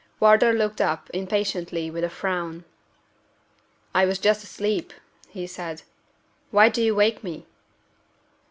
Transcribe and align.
Wardour 0.19 0.51
looked 0.53 0.81
up, 0.81 1.11
impatiently, 1.13 1.91
with 1.91 2.03
a 2.03 2.09
frown. 2.09 2.65
"I 3.93 4.05
was 4.05 4.17
just 4.17 4.43
asleep," 4.43 4.93
he 5.29 5.45
said. 5.45 5.83
"Why 6.49 6.69
do 6.69 6.81
you 6.81 6.95
wake 6.95 7.23
me?" 7.23 7.45